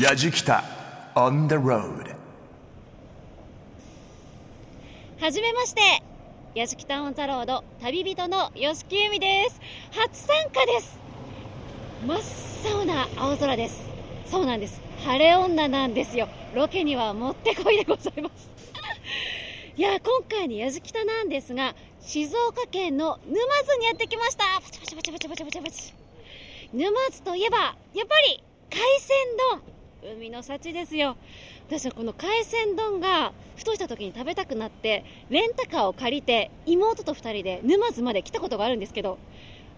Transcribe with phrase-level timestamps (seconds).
[0.00, 0.64] やじきた
[1.14, 2.16] on the road
[5.20, 5.82] はじめまして
[6.54, 9.60] やじきたオンザロード旅人の吉木由美です。
[9.90, 10.98] 初参加です。
[12.06, 13.82] 真っ青な青空です。
[14.24, 14.80] そうなんです。
[15.04, 16.28] 晴れ女なんですよ。
[16.54, 18.48] ロケにはもってこいでございます。
[19.76, 23.36] いや今回のやじきたなんですが静岡県の沼
[23.68, 24.44] 津にやってきました。
[24.62, 25.94] パチパチパチパチパチパチパチ。
[26.72, 29.16] 沼津といえばやっぱり海鮮
[29.60, 29.79] 丼。
[30.02, 31.16] 海の幸ですよ。
[31.68, 39.18] 私はこの海鮮丼がふとした時に食べたくなってレンタカーを借りて妹と2人で沼津まで来たことがあるんですけど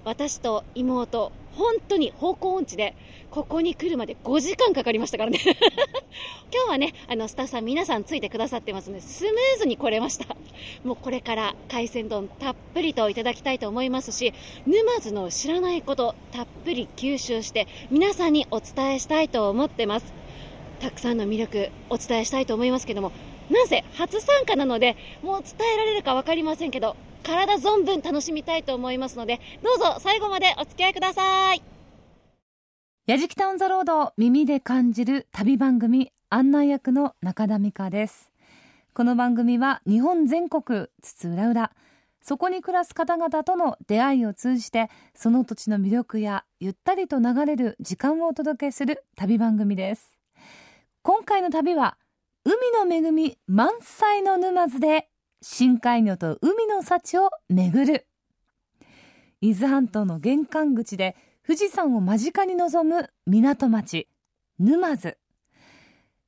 [0.05, 2.95] 私と妹本当に方向音痴で
[3.31, 5.39] ここに来るまで5時間かかりましたからね。
[6.53, 10.37] 今日はねあのスタッフさん皆さんついてくださってますのでスムーズに来れました。
[10.85, 14.33] もうこれから海鮮丼たっぷりといただきたいと思いますし
[14.67, 20.13] 沼津の知らないことたっぷり吸収して皆さんにお伝えしたいと思ってます。
[20.81, 23.13] たくさんの魅力お伝えしたいと思いますけども
[23.51, 31.63] なんせ初参加なのでもう伝えられるか分かりませんけど体存分楽しみたいと思いますのでどうぞ最後までお付き合いください。
[33.07, 38.31] やじきたオンザロード耳で感じる旅番組案内役の中田美香です。
[38.95, 41.71] この番組は日本全国津々浦々
[42.23, 50.17] そこに暮らす方々との出会いを通じてその土地の魅力やゆったりと流れる時間をお届けする旅番組です。
[51.03, 51.97] 今回の旅は
[52.45, 52.55] 海
[52.87, 55.09] の恵み満載の沼津で
[55.45, 58.07] 深海魚と海の幸を巡る。
[59.41, 64.09] 伊豆半島の玄関口で富士山を間近に望む港町
[64.61, 65.19] 沼津。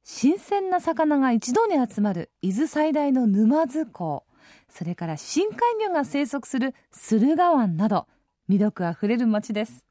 [0.02, 4.24] 新鮮な魚が一度に集まる伊豆最大の沼津港。
[4.68, 8.08] それから深海魚が生息する駿河湾など
[8.50, 9.86] 魅力あふれる町です。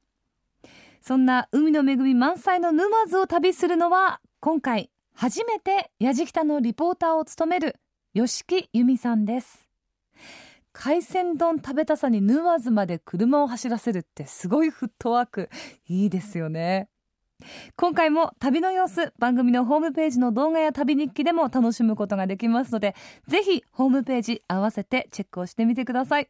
[1.00, 7.78] そんな海の恵み満載の沼津を旅するのは今回初めてやじきたのリポーターを務める
[8.16, 9.68] 吉木由美さんです。
[10.72, 15.50] 海鮮丼食べたさに沼津まで車を走らせるってすごいフットワーク。
[15.88, 16.90] いいですよね。
[17.76, 22.96] 今回も旅の様子番組のホームページの動画や旅日記でも楽しむことができますので
[23.28, 26.30] ぜひホームページ合わせてチェックをしてみてください。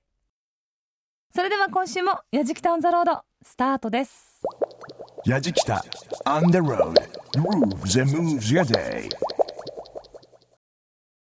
[1.36, 4.42] それでは今週もやじきたオンザロードスタートです。
[5.26, 5.84] やじきた
[6.26, 6.94] on the road
[7.34, 9.10] grooves and moves your day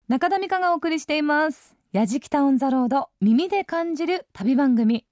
[0.07, 1.75] 中田美香がお送りしています。
[1.91, 5.06] やじきたオンザロード耳で感じる旅番組。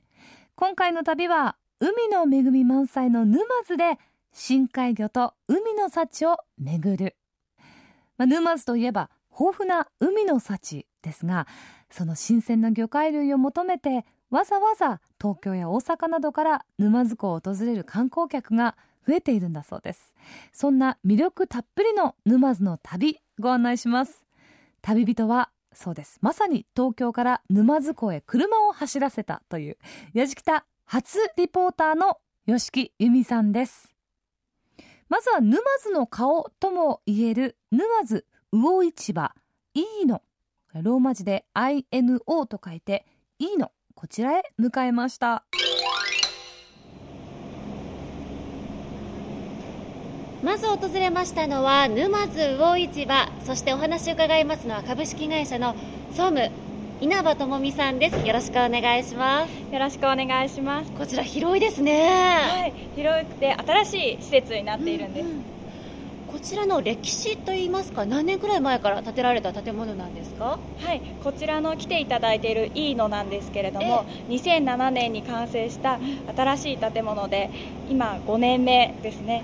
[0.56, 4.00] 今回の旅は海の恵み満載の沼津で
[4.32, 7.18] 深海魚と海の幸を巡る、
[8.18, 11.46] まあ、沼津といえば豊富な海の幸ですが
[11.92, 20.16] その新鮮な魚介類を求めてわざわざ東京や大阪などから沼津港を訪れる観光客が増えているんだそうです。
[20.54, 24.25] そんな魅力たっぷりの沼津の旅ご案内します。
[24.86, 26.20] 旅人はそうです。
[26.22, 29.78] まさに東京から沼津港へ車を走らせたという
[30.14, 33.96] やじきた初リポーターの吉木由美さんです。
[35.10, 39.34] まずは沼津の顔とも言える沼津魚市場。
[39.74, 40.22] いいの
[40.76, 43.08] ローマ字で INO と書いて
[43.40, 45.48] いいのこちらへ向かいました。
[50.46, 55.74] まず訪れましたのは沼津魚市場そしてお話を伺いますのは株式会社の
[56.12, 56.52] 総務
[57.02, 58.28] 稲葉智美さんです。
[58.28, 59.74] よろしくお願いします。
[59.74, 60.92] よろしくお願いします。
[60.92, 62.10] こちら広いですね。
[62.48, 65.44] はい広くて新しい施設になっているんです、うんうん、
[66.32, 70.60] こちらの歴史といいますか何年くらい前から建てられた建物なんですか？
[70.80, 76.00] はいこちらの来ていただいているいいのなんですけれども2007年に完成した
[76.36, 77.50] 新しい建物で
[77.90, 79.44] 今5年目ですね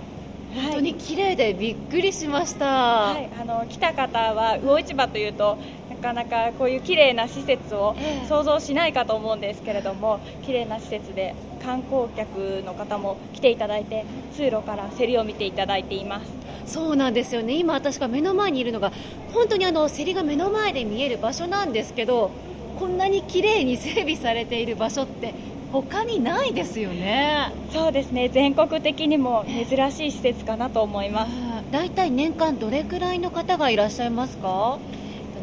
[0.54, 5.58] 本当に綺麗でびっくりしました、はい、あの来た方は魚市場というと
[5.90, 7.96] なかなかこういう綺麗な施設を
[8.28, 16.42] 想像しないかと思うんですけれども綺麗な施設で観光客の方も来ていただいて通路から競りを見ていただいています。
[16.66, 17.56] そうなんですよね。
[17.58, 18.92] 今、私が目の前にいるのが
[19.34, 22.32] 本当にあの競りが目の前で見える場所なんですけど
[22.80, 25.34] こんなに綺麗に整備されている場所って
[25.72, 27.52] 他にないですよね。
[27.72, 28.29] そうですね。
[28.29, 31.32] 全国的にも珍しい施設かなと思います。
[31.72, 34.78] 大体年間どれくらいの方がいらっしゃいますか？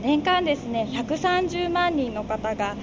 [0.02, 2.75] 年間ですね130万人の方があ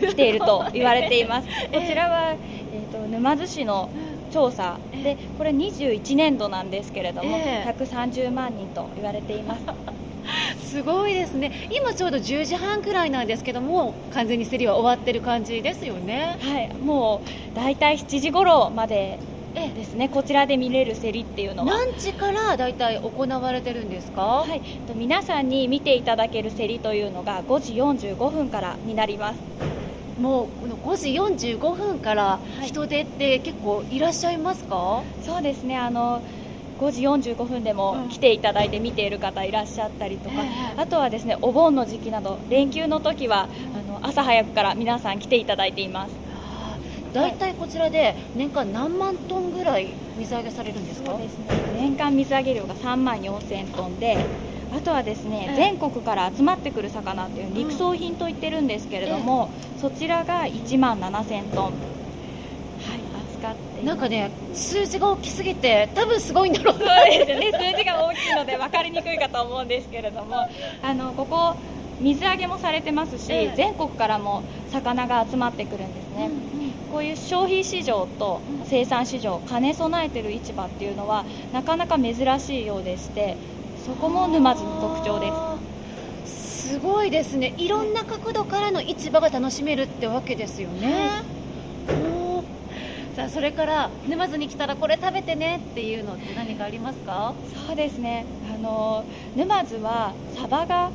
[0.00, 1.48] の来ていると言われています。
[1.72, 2.34] こちらは、
[2.72, 3.88] えーと、沼津市の
[4.32, 4.78] 調査。
[5.02, 9.62] でこれ21年度なんですけれども、えー、130万人と言われています
[10.70, 11.68] すごいですね。
[11.72, 16.38] 今ちょうど10時半くらいなんですけども完全に競りは終わってる感じですよね。
[16.40, 16.72] はい。
[16.76, 19.18] もう大体7時頃まで
[19.54, 20.08] ですね。
[20.08, 21.74] こちらで見れる競りっていうのは。
[21.76, 24.22] 何時からだいたい行われてるんですか？
[24.22, 27.72] はい、と皆さんに見ていただける競りというのが5時
[28.12, 29.40] 45分からになります。
[30.20, 30.96] もうこの5
[31.36, 35.76] 時45分からい人手って結構いらっしゃいますか、そうですね。
[35.76, 36.22] あの
[36.80, 37.76] 5時45分でうん。
[37.76, 40.46] も来ていただいて見ている方いらっしゃったりとか、え
[40.78, 40.80] え。
[40.80, 46.12] あとはですねお盆の時期など連休の時はあの朝早くから皆さん来ていただいています。
[47.12, 51.12] だいたいこちらで年間何万トンぐらい水揚げされるんですか？
[51.18, 51.28] ね。
[51.76, 54.16] 年間水揚げ量が3万4000トンで
[54.72, 55.56] あとはですね、ええ。
[55.56, 59.50] 全国から集まってくる魚っていう陸送品と言ってるんですけれども、
[59.80, 61.72] そちらが1万7000トン
[63.42, 67.50] はい扱ってなんかね数字が大きすぎて多分すごいんだろうそうなですね。
[67.52, 70.46] 数字が大きいので分かりにくいかと思うんですけれども。
[70.82, 71.56] あのここ
[72.00, 74.42] 水揚げもされてますし、ええ全国からも
[74.72, 76.30] 魚が集まってくるんですね、
[76.90, 83.36] こういう消費市場と生産市場を兼ね備えてる市場っていうのはなかなか珍しいようでして
[83.84, 85.30] そこも沼津の特徴で
[86.26, 86.70] す。
[86.70, 87.52] すごいですね。
[87.58, 91.22] いろんな角度からの市場が楽しめるってわけですよね、
[91.86, 92.19] おー
[93.20, 97.34] さあそれから沼津に来たらこれ食べてねっていうのって何かありますか？
[97.66, 98.24] そうですね。
[98.54, 99.04] あの
[99.36, 100.90] 沼津はサバが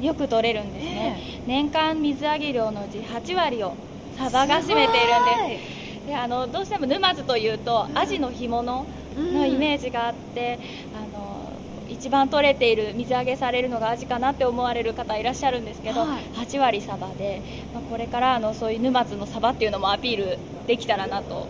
[0.00, 3.74] よく取れるんですね、年間水揚げ量のうち8割を
[4.16, 5.60] サバが占めているんで
[6.02, 6.06] す。
[6.08, 8.86] であのどうしても沼津というとアジの干物
[9.16, 10.58] のイメージがあって、
[10.94, 11.52] あの
[11.88, 16.22] 一番取れている水揚げされるのがアジかなって思われる方いらっしゃるんですけど、はい。
[16.34, 17.40] 8割サバで、
[17.72, 21.46] まあ、これからあのそういう沼津のサバっていうのもアピールできたらなと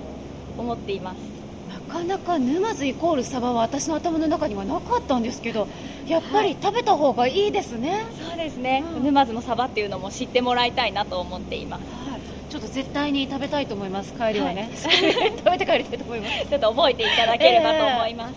[0.58, 1.34] 思っています。
[1.68, 5.68] なかなか沼津イコールサバは私の頭の中にはなかったんですけど
[6.06, 9.04] やっぱり食べた方がいいですね、そうですね、うん。
[9.04, 11.82] 沼津のサバっていうのも知ってもらいたいなと思っています。
[12.10, 12.20] はい。
[12.50, 14.12] ちょっと絶対に食べたいと思います。
[14.12, 14.76] 帰りはね、は
[15.38, 16.32] 食べて帰りたいと思います。
[16.48, 18.34] ちょっと覚えていただければと思います、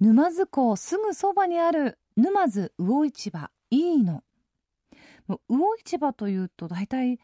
[0.00, 4.22] 沼津港すぐそばにある沼津魚市場いいの。
[5.26, 7.18] もう魚市場というと大体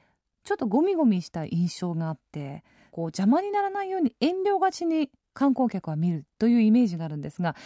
[0.45, 2.63] ちょっとゴミゴミした印象があって
[2.95, 7.57] こう邪魔にならないように遠慮がちに観光客は見るというイメージがあるんですが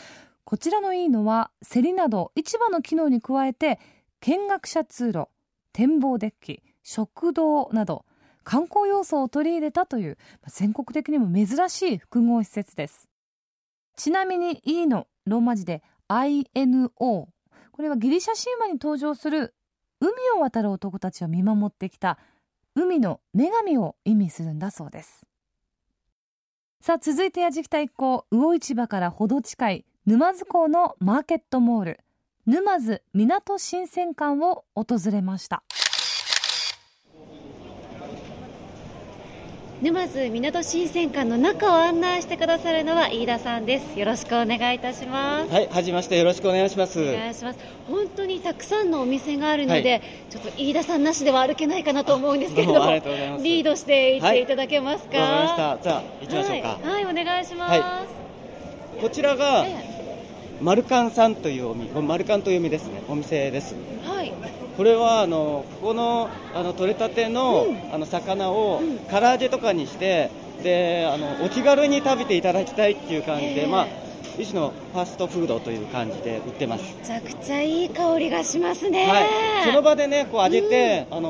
[0.45, 3.79] こちらのいいのは競りなど市場の機能に加えて
[4.21, 5.29] 見学者通路
[5.75, 8.07] 展望デッキ食堂など
[8.43, 10.17] 観光要素を取り入れたという
[10.47, 13.07] 全国的にも珍しい複合施設です。
[13.95, 17.29] ちなみに E のローマ字で INO こ
[17.83, 19.55] れはギリシャ神話に登場する
[20.01, 22.19] 海を渡る男たちを見守ってきた
[22.81, 25.27] 海の女神を意味するんだそうです。
[26.81, 32.01] さあ続いてやじきた一行魚市場からほど近い沼津港のマーケットモール
[32.47, 35.65] 沼津港新鮮館を訪れました。
[39.81, 43.97] 沼津港新鮮館の中を案内してくださるのは飯田さんです。
[43.97, 45.53] よろしくお願いいたします。
[45.53, 47.01] はい、はじめましてよろしくお願いします。
[47.01, 50.03] お願いします本当にたくさんのお店があるので、はい。
[50.31, 53.45] ちょっと飯田さんなしでは歩けないかなと思うんですけれどもどうもありがとうございます。
[53.45, 54.47] リードしていってい。
[54.47, 55.79] ただけますか、わかりました。
[55.85, 56.69] じゃあ行きましょうか。
[56.69, 58.07] はい、はい、お願いします、は
[59.01, 59.99] こちらがえ
[60.61, 63.01] マルカンさんというお店、マルカンという店ですね。
[63.09, 63.77] お店です。
[64.05, 64.18] えはい
[64.79, 68.81] これはあのここのあの取れたての、あの魚を
[69.11, 70.31] 唐揚げとかにして、
[70.63, 73.67] であのお気軽に食べていただきたいっていう感じで、ええ。
[73.67, 73.87] まあ
[74.39, 76.97] 一種のファストフードという感じで売ってます。
[76.97, 81.21] めちゃくちゃいい香りがしますね、はい、その場でねこう揚げて、あの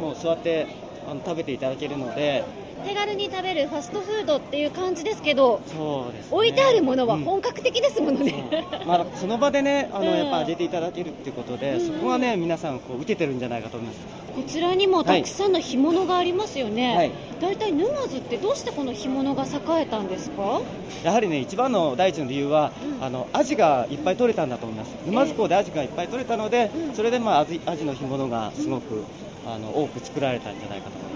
[0.00, 0.66] もう座って
[1.06, 2.44] あの食べていただけるので、
[2.86, 6.36] 手軽に食べるファストフードっていう感じですけどそうです、ね。
[6.36, 7.24] 置いてあるものはうん。
[7.24, 10.16] 本格的ですものね、まあ、その場でね、あの、うん。
[10.16, 13.98] やっぱ上げていただけるっていうことで、そこがね、皆さんこう受けてるんじゃないかと思います。
[14.36, 17.12] こちらにもたくさんの干物がありますよね、はい。
[17.40, 20.60] 大体沼津ってどうしてこの干物が栄えたんですか？
[21.02, 24.94] やはりね、一番の第一の理由は、あのアジがいっぱい取れたんだと思います。
[25.06, 29.04] 沼津港でアジがいっぱい取れたので、それでまあアジアジの干物がすごく、
[29.46, 31.15] あの多く作られたんじゃないかと思いま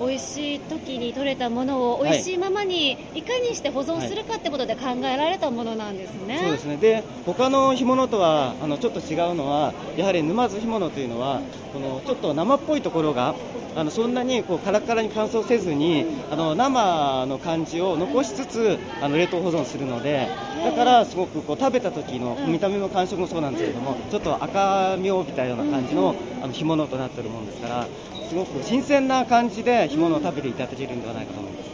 [0.00, 6.76] 美味しい時に取れたものを美味しいままにいかにして保存するかってことで考えられたものなんですね、そうですね。
[6.76, 11.40] で、他の干物とはあのちょっと違うのは、やはり沼津干物というのは、
[11.72, 13.34] このちょっと生っぽいところが。
[13.76, 20.28] あのそんなにこうカラカラに乾燥せずにあの生の感じを残しつつあの冷凍保存するので
[20.64, 27.88] だからすごくこう食べた時の見た目も感触もそうなんですけれどもちょっと赤みを帯びたような感じのあの干物となっているものですから
[28.34, 31.70] すごく新鮮な感じで干物を食べていただけるんではないかと思います。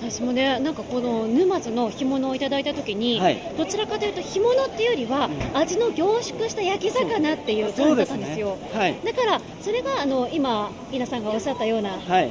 [0.00, 3.38] 私もねなんかこの沼津の干物をいただいた時に、はい。
[3.58, 8.56] どちらかというと干物っていうよりは、味の凝縮した焼き魚っていう感じだったんですよ。
[8.72, 8.96] はい。
[9.04, 12.30] だからそれがあの今稲さんがおっしゃったようなはい。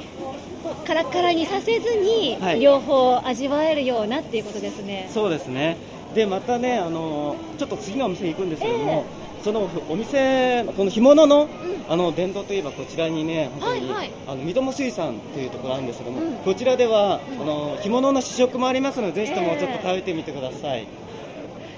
[0.87, 2.59] カラッカラにさせずに、はい。
[2.59, 5.07] 両方味わえるようなっていうことですね。
[5.13, 5.77] そうですね。
[6.15, 9.05] でまたねあのちょっと次のお店に行くんですけれども、
[9.47, 11.47] そのお店この干物の、
[11.87, 20.85] あの伝統といえばこちらにね本当に、はいはいあの三友水産というところあるんですけども、うんこちらでは、あの干物の試食もありますのでぜひともちょっと食べてみてください。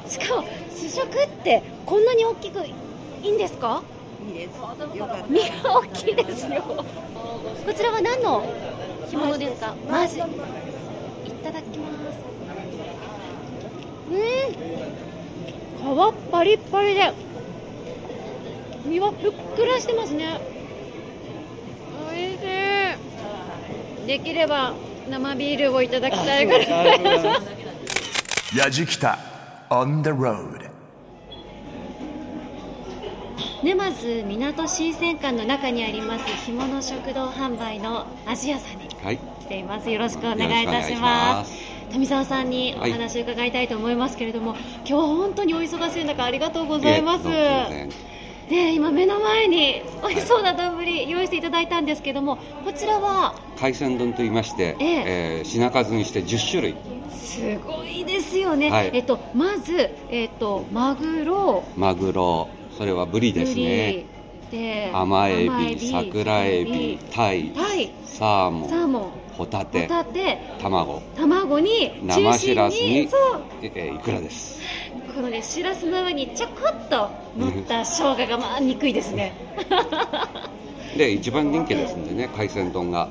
[0.08, 2.74] しかも試食ってこんなに大きくい
[3.22, 3.84] いんですか？
[4.28, 4.58] いいです。
[4.98, 5.28] よかった。
[5.28, 6.64] 身が大きいですよ。
[6.64, 6.84] こ
[7.72, 8.42] ちらは何の
[9.12, 9.76] 干物ですか？
[9.88, 10.18] マジ。
[10.18, 10.22] い
[11.44, 12.18] ただきます。
[14.10, 14.18] うん。
[15.80, 17.14] 皮パリッパリで
[18.90, 20.40] 身はふっくらしてますね。
[22.12, 22.40] 美味し
[24.04, 24.08] い。
[24.08, 24.74] できれば
[25.10, 26.68] 生ビールをいただきたいぐらい。
[28.58, 29.20] やじきた。
[29.70, 30.68] On the road
[33.62, 36.26] 沼津港新鮮館の中にあります。
[36.48, 39.90] 干物食堂販売のアジ屋さんにはい、来ています。
[39.92, 41.52] よろしくお願いいたしまます。
[41.52, 41.60] す
[41.92, 47.26] 富澤さんにお話を伺いたいと思いますけれども、今日は本当にお忙しい中ありがとうございます
[48.50, 55.04] で今目の前に美味しそうな丼用意していただいたんですけどもこちらは海鮮丼と言いまして、ええ。
[55.40, 56.76] えー品数にして10種類。
[57.12, 58.92] すごいですよね、はい。
[58.94, 61.64] えっとまずえっとマグロ。
[61.78, 64.06] マグロそれはブリですね。
[64.94, 67.92] 甘エ甘ビ桜エビタイタイ。
[68.04, 69.02] サーモンサーモン。
[69.04, 69.88] ホホタテ。
[70.60, 71.02] 卵。
[71.16, 73.42] 卵に生しらすにそう。
[73.62, 74.60] ええーいくらです
[75.20, 79.34] このねしらすの上にちょこっと乗った生姜がまあ憎いですね。
[80.98, 83.10] で一番人気ですんでね海鮮丼が。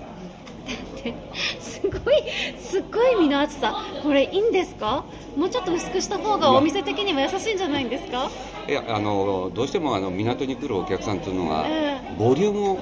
[1.60, 2.24] すごい
[2.58, 3.76] すっごい身の厚さ。
[4.02, 5.04] これいいんですか？
[5.36, 8.30] もうちょっと薄くした方がお店的にも優しいんじゃないんですか？
[8.66, 12.78] いやあのどうしてもあの港に来るお客さんというのは、えボリュームを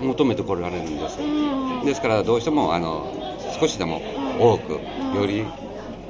[0.00, 1.24] うん求めてこられるんです、う
[1.82, 1.86] ん。
[1.86, 3.10] ですからどうしてもあの
[3.58, 4.02] 少しでも
[4.38, 4.72] 多く、
[5.18, 5.42] より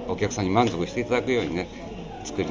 [0.08, 1.85] お客さんに満足していただくようにね
[2.26, 2.48] 作り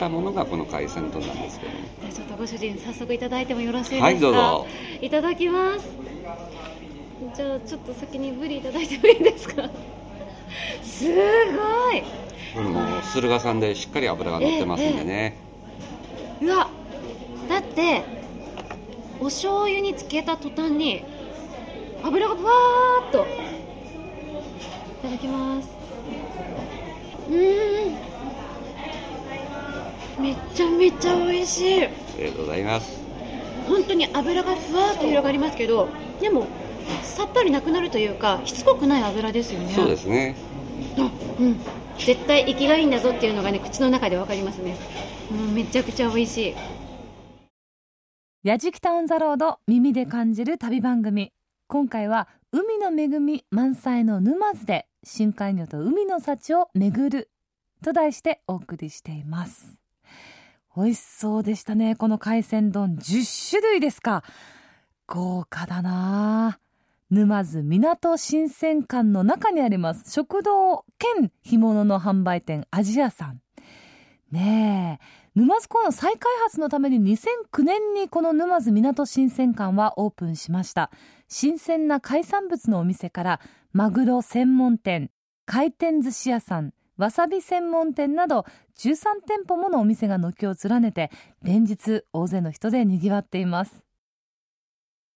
[0.00, 1.78] たものがこの海鮮丼なんですけどね。
[2.00, 4.04] じゃあちょっとご主人早速いただいてもよろしいですか？
[4.06, 4.66] はいどうぞ。
[5.00, 5.86] いただきます。
[7.36, 9.68] じゃあちょっと先にブリいただいてもいいですか？
[10.82, 12.02] すごい！
[12.54, 15.36] これも駿河産でしっかり脂が乗ってますんでね、
[16.40, 16.68] うわ
[17.48, 18.02] だって
[19.20, 21.04] お醤油につけた途端に
[22.02, 23.24] 油がぶわーっと。
[23.24, 25.68] いただきます。
[27.28, 28.11] うーん
[30.22, 31.84] めちゃめちゃ美味しい。
[31.84, 31.88] あ
[32.18, 33.02] りがとうございます。
[33.66, 35.88] 本当に油がふわーっと広がりますけど
[36.20, 36.46] でも
[37.02, 39.72] さっぱりなくなるというかしつこくない油ですよね。
[39.74, 40.36] そうですね。
[40.96, 41.10] あ
[41.40, 41.56] うん。
[41.98, 44.76] 絶対生きがいいんだぞっていうのがね口の中でわかりますね。
[45.30, 46.54] うんめちゃくちゃ美味しい。
[48.44, 51.32] やじきたオンザロード耳で感じる旅番組。
[51.68, 57.30] 今回は海の恵み満載の沼津で深海魚と海の幸を巡る
[57.82, 59.81] と題してお送りしています
[60.74, 61.96] 美味しそうでしたね。
[61.96, 62.96] この海鮮丼。
[62.96, 64.24] 10種類ですか。
[65.06, 66.58] 豪華だな。
[67.10, 70.10] 沼津港新鮮館の中にあります。
[70.10, 73.40] 食堂兼干物の販売店アジアさん。
[74.30, 75.22] ねえ。
[75.34, 80.90] 沼津港の再開発のために2009年にこの沼津港新鮮館はオープンしました。
[81.28, 83.40] 新鮮な海産物のお店から
[83.74, 85.10] マグロ専門店
[85.44, 86.72] 回転寿司屋さん
[87.02, 88.46] わさび専門店など
[88.78, 91.10] 13店舗ものお店が軒を連ねて
[91.42, 93.82] 連日大勢の人でにぎわっています。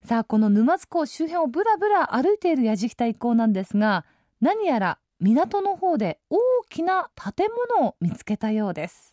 [0.04, 4.04] さあこの沼津港周辺をぶらぶら歩いているやじきた一行なんですが
[4.40, 6.38] 何やら港の方で大
[6.68, 7.46] きな建
[7.78, 9.12] 物を見つけたようです。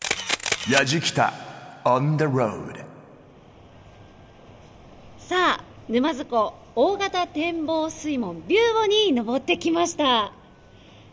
[0.68, 1.32] やじきた
[1.84, 2.84] on the road
[5.16, 10.32] さあ沼津港大型展望水門ビューボに登ってきました。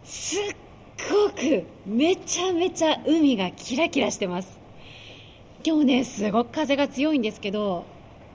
[0.03, 0.70] すっ
[1.09, 4.59] ごくめちゃめちゃ海がキラキラしてます。
[5.63, 7.85] 今日ねすごく風が強いんですけど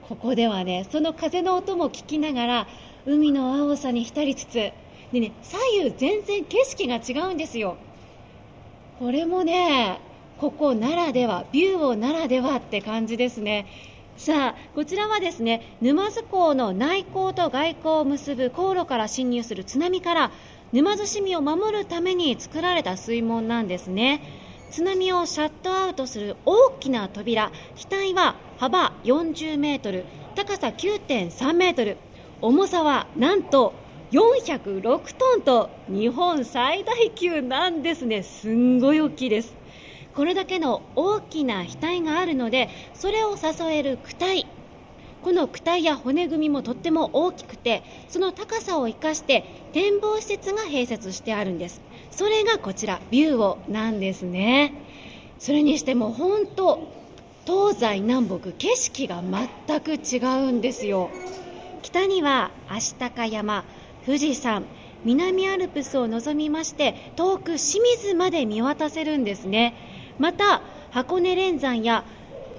[0.07, 2.67] ここではねその風の音も聞きながら
[3.05, 4.73] 海の青さに浸りつつで
[5.13, 7.77] ね左右全然景色が違うんですよ。
[8.99, 9.99] これもね
[10.37, 13.67] ここならではビューボならではって感じですね。
[14.17, 20.31] さあこちらはですね沼津港の内港と外港を結ぶ航路から侵入する津波から
[20.73, 24.21] 沼津市民を守るために作られた水門なんですね。
[24.69, 27.51] 津波をシャットアウトする大きな扉。
[27.77, 30.03] 額は幅40メートル
[30.35, 31.95] 高さ9.3メートル。
[32.41, 33.73] 重さはなんと
[34.11, 38.21] 406トンと日本最大級なんですね。
[38.23, 39.55] すんごい大きいです。
[40.13, 44.47] これだけの大きな額があるのでそれを支える躯体
[45.23, 49.43] この躯体や骨組みもとっても大きくてその高さを生かして
[49.73, 51.81] 展望施設が併設してあるんです。
[52.11, 54.73] それがこちらビューオなんですね。
[55.39, 56.87] それにしても本当
[57.45, 59.21] 東西南北景色が
[59.67, 61.09] 全く違うんですよ。
[61.81, 63.63] 北には足高山
[64.05, 64.65] 富士山
[65.05, 69.75] 南アルプスを望みまして遠く清水まで見渡せるんですね。
[70.19, 72.03] また箱根連山や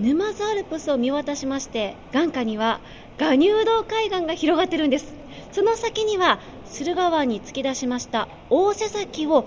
[0.01, 2.81] 沼津アルプスを見渡しまして眼下には
[3.21, 5.15] 我入道海岸が広がってるんです。
[5.51, 9.45] その先には駿河湾に突き出しました大瀬崎を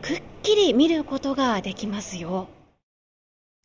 [0.00, 2.48] くっきり見ることができますよ。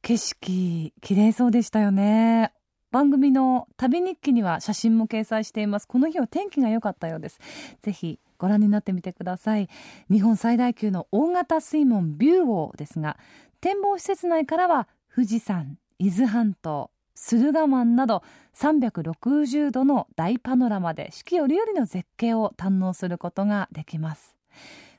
[0.02, 2.52] 景色綺麗そうでしたよね。
[2.92, 5.88] 番組の旅日記には写真も掲載しています。
[5.88, 7.40] この日は天気が良かったようです。
[7.82, 9.70] ぜひご覧になってみてください。
[10.12, 13.18] 日本最大級の大型水門ビューウォーですが
[13.62, 18.24] 展望施設内からは富士山伊豆半島駿河湾など
[18.56, 24.36] 360度の大パノラマで四季折々の絶景を堪能することができます。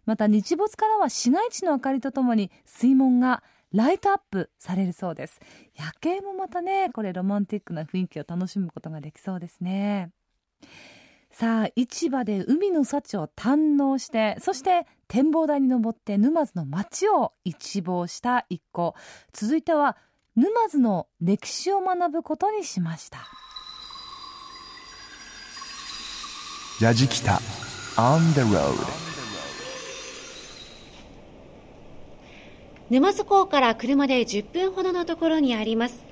[0.06, 5.40] また日没からは市街地の明かりとともに水門がライトアップされるそうです。
[5.74, 10.10] 夜景もまたねこれロマンティックな雰囲気を楽しむことができそうですね。
[11.30, 18.94] さあ市場で海の幸を堪能してそして展望台に登って沼津の街を一望した一行。
[19.32, 19.98] 続いては
[20.36, 23.20] 沼津の歴史を学ぶことにしました。
[26.78, 27.40] ラジキタ
[27.96, 28.74] On the road
[32.90, 36.04] 沼津港から車で10分ほどのところにあります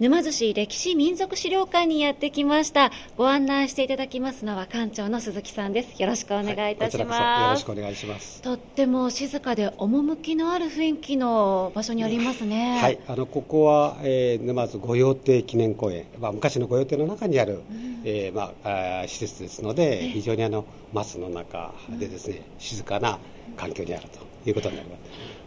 [0.00, 2.90] 沼津市歴史民族資料館にやってきました。
[3.18, 6.00] ご案内していただきますのは館長の鈴木さんです。
[6.00, 8.40] よろしくお願いいたします、はい、よろしくお願いします。
[8.40, 12.78] とっても静かで趣のある雰囲気の場所にありますね。
[12.80, 20.64] はいあのここは、えー、沼津御用邸記念公園、まあ、昔の御用邸の中にある、うん、えー、まあ、あ施設ですので非常にあの
[20.94, 23.18] 松の中でですね、うん、静かな
[23.54, 25.00] 環境にあるということになります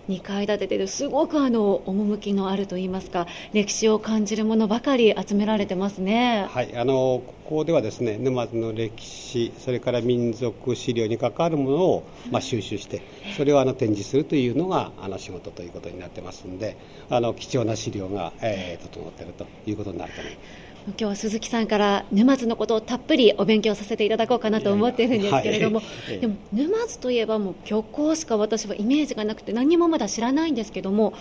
[0.10, 13.01] 2階建てですごくあの趣のあるといいますか歴史を感じるものばかり集められてますね、はい、あのここではですね沼津の歴史それから民族資料に関わるものを、まあ、収集して
[13.38, 16.75] それをあの展示するというのがあの仕事ということになってますので
[17.10, 20.62] あの貴重な資料が、えー、整っているということになると思います。
[20.86, 31.13] 今日は鈴木さんから沼津のことをたっぷりお勉強させていただこうかなと思っているんですけれども、はい、でも沼津といえばもう漁港しか私はイメージがなくて何もまだ知らないんですけども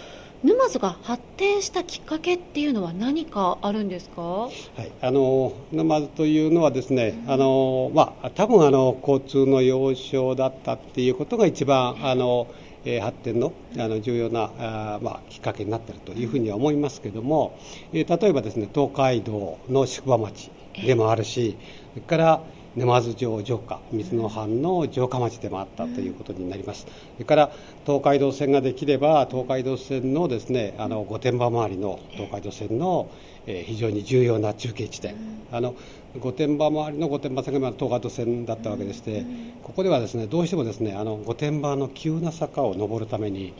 [0.43, 12.49] 沼津が発展したきっかけっていうのは何かあるんですか、はい、あの沼津というのはですね、あのまあ、多分あの交通の要衝だったっていうことが一番あの
[12.85, 17.57] え発展のあの重要なあ、まあ、きっかけになっているというふうには思いますけれども、
[17.93, 20.51] え例えばですね東海道の宿場町
[20.85, 21.57] でもあるし、
[21.95, 22.41] それから
[22.77, 27.53] 沼津城城下水野藩の城下町でもあったということになります、それから
[27.85, 33.11] 東海道線ができれば東海道線のですねあの御殿場周りの東海道線の、
[33.47, 35.17] えー、非常に重要な中継地点、
[35.51, 35.75] あの
[36.19, 39.25] 御殿場周りの御殿場線が東海道線だったわけでして、
[39.63, 43.55] ここではですねどうしてもですねあの御殿場の急な坂を登るために、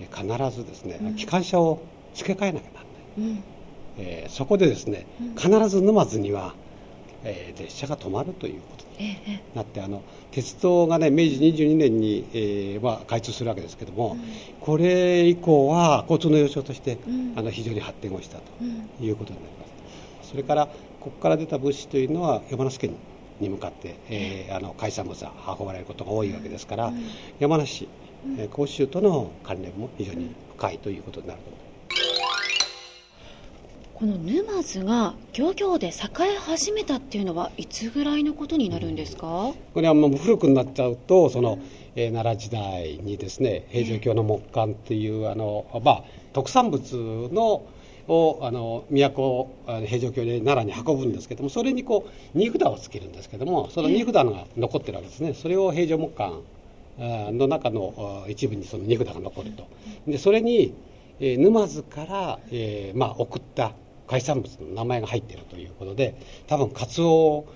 [0.00, 1.82] えー、必ずですね、機関車を
[2.14, 2.84] 付け替えなきゃなら
[3.18, 3.44] ない、うん、
[3.98, 6.54] えー、そこでですね必ず沼津には
[7.24, 9.18] えー、列車が止まるということに
[9.54, 14.20] なって、あの鉄道がね明治22年に、えーまあ、開通するわけですけども、うん、
[14.60, 18.44] これ以降は交通の要衝として、うん、あの非常に発展をしたと
[19.02, 20.66] いうことになります、それから
[21.00, 22.94] ここから出た物資というのは山梨県
[23.40, 26.92] に向かって、えー、あの海産物が運ばれることが多いわけですから、
[27.38, 27.88] 山梨市、
[28.38, 32.23] えー、甲州との関連も非常に深いということになると思います。
[34.04, 35.90] この沼津が漁業で栄
[36.34, 39.54] え始めたっていうのはいつぐらいのことになるんですか？
[39.72, 41.58] これはもう古くなっちゃうとその、
[41.96, 47.62] えー、奈良時代にですね平城京の木簡っていうあの、まあ、特産物の
[48.06, 49.48] をあの都
[49.86, 55.32] 平城京で奈良に運ぶんですけどもそれにこう荷札をつけるんですけどもその荷札が残ってるわけですね。
[55.32, 56.32] それを平城木簡
[57.32, 59.66] の中の一部にその荷札が残ると。
[60.06, 60.74] でそれに、
[61.20, 63.72] えー、沼津から、えーまあ、送った
[64.06, 67.46] 海産物の名前が入っているということで多分カツオ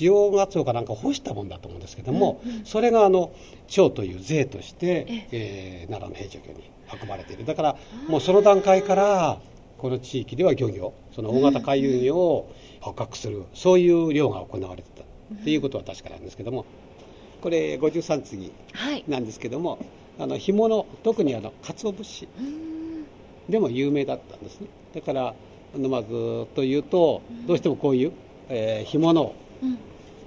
[0.00, 3.32] 塩ガツオかなんか干したもんだと思うんですけども、うんうん、それがあの
[3.68, 7.44] 町という税として、えー、奈良の平城京に運ばれている。
[7.44, 7.76] だから
[8.08, 9.38] もうその段階から
[9.76, 16.64] この地域では漁業その大型海遊魚を捕獲する、そういう漁が行われてたっていうことは確かなんですけども
[17.40, 18.52] これ53次
[19.06, 19.80] なんですけども、はい、
[20.20, 22.28] あの干物特にあの鰹節
[23.48, 24.66] でも有名だったんですね。
[24.94, 25.34] だから
[25.76, 28.12] 沼津というとどうしてもこういう
[28.48, 29.78] えー干物を、うん。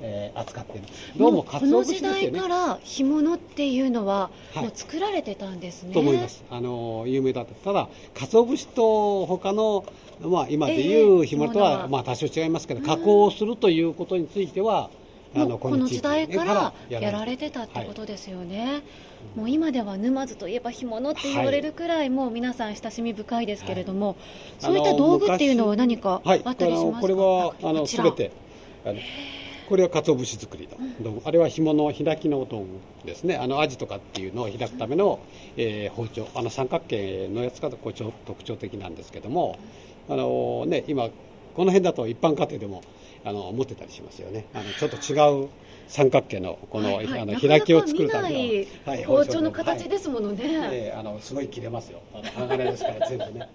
[0.03, 4.63] えー扱っているどうもこの時代から干物っていうのははい。
[4.63, 5.93] もう作られてたんですね。
[5.93, 9.85] と思います、あの有名だった、ただ、鰹節と他の、
[10.21, 14.89] まあ、今でいう干物とはは、まあ、多少違いますけど、加工をするということについては、
[15.33, 18.81] この地域時代からややられてたってことですよね、
[19.35, 24.17] もう今では沼津といえば干物って言われるくらい、もう皆さん親しみ深いですけれども、
[24.59, 28.31] そういった道具っていうのは何かあはい、ったりしますか、これはあのて
[28.85, 28.95] あの
[29.69, 32.65] これは鰹節作りの道具、あれは干物開きの道
[33.03, 33.37] 具ですね。
[33.37, 35.19] あのアジとかっていうのを開くための、
[35.55, 36.27] えー包丁。
[36.35, 38.11] あの三角形のやつが特徴
[38.57, 39.57] 的なんですけども。
[40.09, 41.09] あの、ね、今
[41.55, 42.81] この辺だと一般家庭でも
[43.23, 44.45] あの持ってたりしますよね。
[44.53, 45.49] あのちょっと違う
[45.87, 47.19] 三角形のこの,、はいはい。
[47.21, 52.01] あの開きを作るための、見ない包丁の形ですものね、えーあのすごい切れますよ。
[52.13, 53.49] あの鋼ですから全部ね。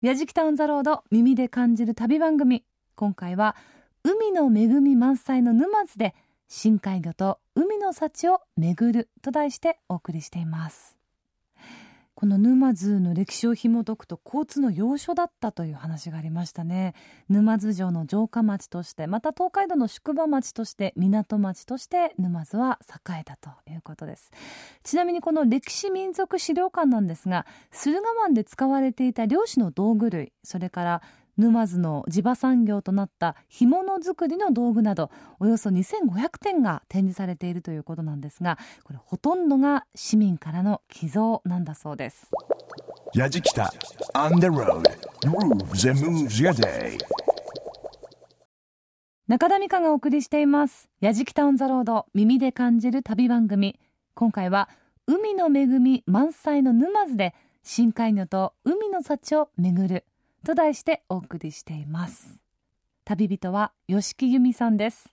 [0.00, 2.64] やじきたオンザロード耳で感じる旅番組。
[2.94, 3.56] 今回は
[4.04, 6.14] 海の恵み満載の沼津で
[6.48, 10.98] 深海魚と海の幸を巡ると題してお送りしています
[12.22, 16.94] この沼津の歴史を紐解くと交通の要所だったという話がありましたね。
[17.28, 24.30] 沼津城の城下町としてまた東海道の宿場町として港町として沼津は栄えたということです。
[24.84, 31.02] ちなみにこの歴史民族資料館なんですが駿河湾で使われていた漁師の道具類それから
[31.38, 42.30] 沼津の地場産業となった干物作りの道具などおよそ2500点が展示されているということなんですがこれほとんどが市民からの寄贈なんだそうです。
[43.14, 43.68] Yajikita
[44.14, 44.88] on the road
[45.20, 46.98] grooves and moves your day.
[49.28, 53.78] 中田美香がお送りしています「やじきたオン・ザ・ロード耳で感じる旅番組」
[54.14, 54.68] 今回は
[55.06, 60.04] 海の恵み満載の沼津で深海魚と海の幸を巡る
[60.44, 62.40] と題してお送りしています。
[63.04, 65.12] 旅人は吉木由美さんです。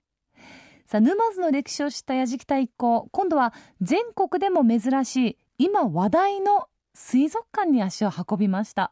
[0.86, 8.92] さあ沼津の歴史を知ったやじきた一行今度は全国でも珍しい今話題の水族館に足を運びました。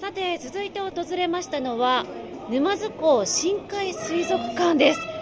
[0.00, 2.04] さて続いて訪れましたのは
[2.48, 5.19] 沼津港深海水族館です。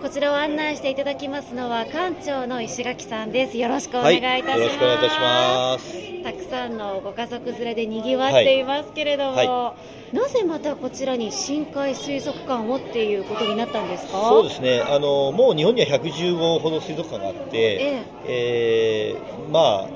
[0.00, 3.58] こちらを案内していただきますのは館長の石垣さんです。
[3.58, 4.98] よろしくお願いいたします、よろしくお願い。
[4.98, 6.22] いたします。
[6.22, 9.74] たくさんのご家族連れで賑わっていますけれども、は
[10.12, 14.12] なぜまたこちらに深海水族館をっていうことになったんですか？
[14.28, 14.80] そうですね。
[14.80, 19.16] あのもう日本には115ほど水族館があって、ええ。
[19.48, 19.88] ーまあ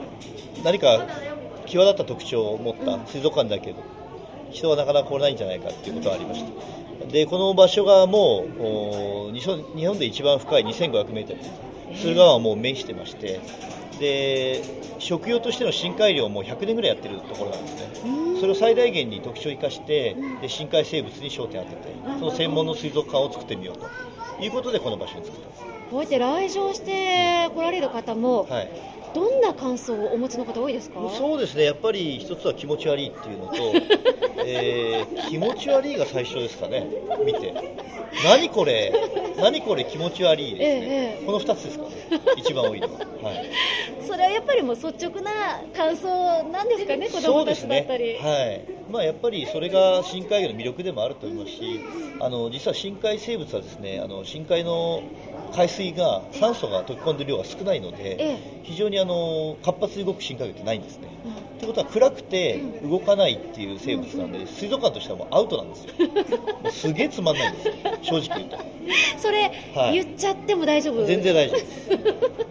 [0.65, 1.07] 何か
[1.67, 3.79] 際立った特徴を持った水族館だけど、
[4.51, 6.82] 人はなかなか来ないんじゃないかっていうことがありました。
[7.11, 9.44] でこの場所がもうお日
[9.87, 11.38] 本で一番深い2500メートル、
[11.96, 13.40] 駿河湾をもう面してまして。
[13.98, 14.62] で
[14.98, 23.87] 食用としての深海漁をもう100年ぐらいやってるところなんですね、それを最大限に特徴を生かして、で深海生物に焦点を当てて、その専門の水族館を作ってみようと。
[24.42, 25.62] いうことで、この場所に作ったんです。
[25.90, 28.70] こうやって来場して来られる方も、はい
[29.14, 31.01] どんな感想をお持ちの方多いですか？
[31.16, 33.55] そうですね、やっぱり一つは気持ち悪いっていうのと、
[34.46, 36.87] えー気持ち悪いが最初ですかね、
[37.25, 37.53] 見て、
[38.25, 38.92] 何これ、
[39.38, 41.90] 何これ気持ち悪いですね、ええこの2つですかね、
[42.37, 42.98] 一番多いのは。
[43.22, 43.46] はい。
[44.07, 46.09] それはやっぱりもう率直な感想
[46.51, 47.07] なんですかね？
[47.09, 47.77] 子供たちそうですね。
[47.79, 48.61] だったり、はい。
[48.90, 51.81] まあ、やっぱりそれが深海魚の魅力でもあると思いますし
[52.20, 55.03] あの実は深海生物はですねあの深海の
[55.55, 61.09] 海水が酸素が溶け込んでる量が少ないので、え非常にあの活発に動く深海魚ってないんですね。
[61.59, 65.92] ということは暗くて動かないっていう生物なんで水族館としてはもうアウトなんですよ。
[66.70, 67.75] すげえつまんないんですよ。
[68.03, 68.59] 正直言うと。
[69.18, 69.92] それ、はい。
[69.94, 71.05] 言っちゃっても大丈夫？
[71.05, 71.66] 全然大丈夫で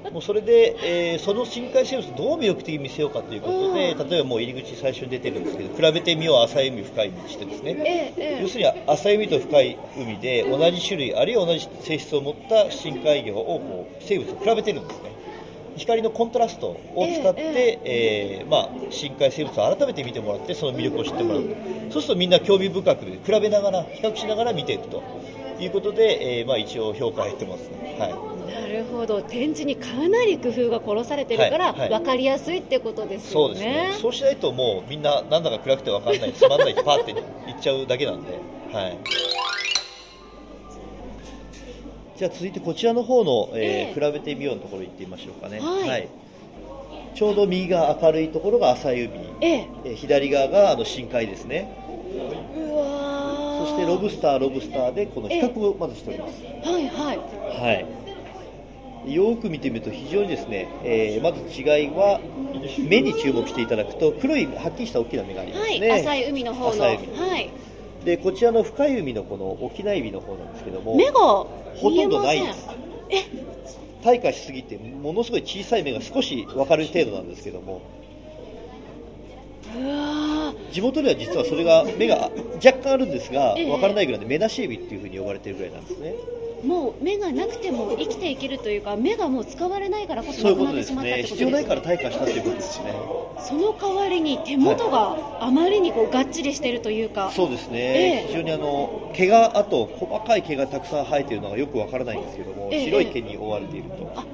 [0.08, 0.12] す。
[0.13, 8.41] もうそれで、えーその深海生物をどう魅力的に見せようかということで、例えばもう入り口最初に出てるんですけど比べてみよう浅い海深い海にしてですね、ええええ。
[8.41, 15.12] 要するに浅い海と深い海で同じ種類あるいは同じ性質を持った深海魚をこう生物を比べてるんですね
[15.78, 21.44] 光のコントラストを使って、ええーまあ、深海生物を改めて見てもらってその魅力を知ってもらう。
[21.92, 25.04] そうするとみんな興味深く比べながら比較しながら見ていくと。
[25.64, 29.22] いうことで、えーまあ、一応評価を得てますね、はい、なるほど。
[29.22, 31.90] 展示にかなり工夫が殺されてるから、はいはい。
[31.90, 33.98] 分かりやすいってことですよそうですね。
[34.02, 38.40] そうしないともうみんななんだか暗くて分かんないつまんないってパーって言っちゃうだけなんで、
[38.74, 38.98] はい、
[42.22, 43.94] じゃあ続いてこちらの方の、えーええ。
[43.96, 46.08] 比べてみようのところ行ってみましょうかね、はい。
[47.16, 49.68] ちょうど右が明るいところが浅い海、ええ。
[49.86, 51.76] えー左側があの深海ですね。
[52.56, 57.18] うわそしてロブスターロブスターでこの比較をまずしております、はいはい。
[57.18, 57.88] は
[59.08, 59.12] い。
[59.12, 62.22] よく見てみると非常にですね、えーまず違いは
[62.88, 66.70] 目に注目していただくと黒いはっきりした大きな目がありますはい、ね、浅い海の方の。
[66.70, 67.20] 浅い海。
[67.20, 67.50] はい。
[68.04, 71.48] でこちらの深い海のこの沖縄エビの方なんですけども目がほ。
[71.76, 72.68] とんどないです。
[74.04, 77.82] 退化しすぎてものすごい小さい目が少し分かる程度なんですけども。
[79.78, 83.66] うわ地元では実はそれが目が若干あるんですがええ。
[83.68, 86.10] 分からないぐらいで目なしエビっていうふうに呼ばれてるぐらいなんですね。
[86.10, 92.93] ーもう目がなくても生きていけるというか、目がもう使われないからこそそういうことなくなってしまったっですねてことです必要ないから退化したということですね。
[93.39, 97.32] その代わりに手元があまりにこうがっちりしているというか。
[97.32, 98.28] そうですね、ええ。
[98.28, 102.86] 非常にあの毛があと細かい毛がたくさん生えているのがよくわからないんですけども、ええ。
[102.86, 104.26] 白い毛に覆われていると、あ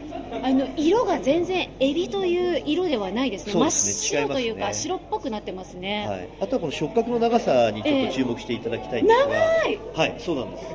[0.44, 3.54] あの色が全然エビという色ではないですね。
[3.54, 4.20] 真っそうですね。
[4.22, 6.08] 白というか白っぽくなってますね。
[6.08, 9.80] はい、あとはこの触覚の長さにちょっと注目していただきたいんですが、長い。
[9.96, 10.66] はい、そうなんです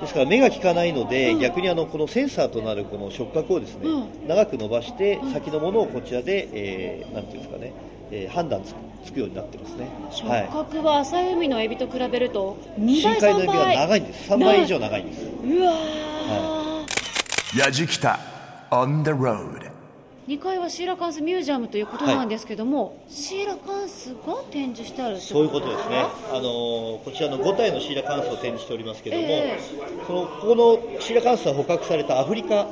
[0.00, 7.72] ですから目が効かないので、逆にあのこのセンサーとなるこの触覚をですね、う長く伸ばして先のものをこちらで、えーなんていうんですかね、
[8.10, 9.88] えー判断つくつくようになってますね。
[10.10, 14.30] 触はい覚は浅い海のエビと比べると2倍3深海のエビは倍長いんです。
[14.32, 15.24] 3倍以上長いんです。
[15.24, 18.18] うわー、Yajikita
[18.70, 19.77] on the road.
[20.28, 26.02] 2階はシーラカンスミュージアムということなんですけども、シーラカンスが展示してあるそういうことですね。
[26.02, 29.58] かあのーこちらの5体のシーラカンスを展示しておりますけども、え
[30.06, 32.66] そのここのシーラカンスは捕獲されたアフリカ